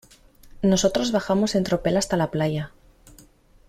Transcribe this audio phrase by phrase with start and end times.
[0.63, 2.71] nosotros bajamos en tropel hasta la playa.